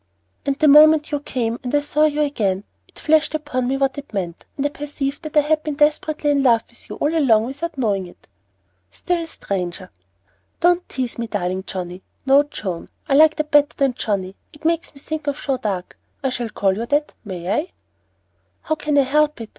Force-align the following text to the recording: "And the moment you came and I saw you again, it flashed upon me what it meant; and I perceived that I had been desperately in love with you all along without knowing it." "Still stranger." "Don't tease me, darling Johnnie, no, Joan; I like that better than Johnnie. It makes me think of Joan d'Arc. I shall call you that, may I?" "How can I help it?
"And 0.47 0.57
the 0.57 0.67
moment 0.67 1.11
you 1.11 1.19
came 1.19 1.59
and 1.61 1.75
I 1.75 1.81
saw 1.81 2.05
you 2.05 2.21
again, 2.21 2.63
it 2.87 2.97
flashed 2.97 3.35
upon 3.35 3.67
me 3.67 3.77
what 3.77 3.99
it 3.99 4.11
meant; 4.15 4.47
and 4.57 4.65
I 4.65 4.69
perceived 4.69 5.21
that 5.21 5.37
I 5.37 5.41
had 5.41 5.61
been 5.61 5.75
desperately 5.75 6.31
in 6.31 6.41
love 6.41 6.63
with 6.67 6.89
you 6.89 6.95
all 6.95 7.15
along 7.15 7.45
without 7.45 7.77
knowing 7.77 8.07
it." 8.07 8.27
"Still 8.89 9.27
stranger." 9.27 9.91
"Don't 10.59 10.89
tease 10.89 11.19
me, 11.19 11.27
darling 11.27 11.65
Johnnie, 11.67 12.01
no, 12.25 12.41
Joan; 12.41 12.89
I 13.07 13.13
like 13.13 13.35
that 13.35 13.51
better 13.51 13.75
than 13.77 13.93
Johnnie. 13.93 14.35
It 14.51 14.65
makes 14.65 14.91
me 14.95 14.99
think 14.99 15.27
of 15.27 15.39
Joan 15.39 15.59
d'Arc. 15.61 15.95
I 16.23 16.29
shall 16.31 16.49
call 16.49 16.73
you 16.75 16.87
that, 16.87 17.13
may 17.23 17.51
I?" 17.53 17.67
"How 18.63 18.73
can 18.73 18.97
I 18.97 19.01
help 19.01 19.39
it? 19.39 19.49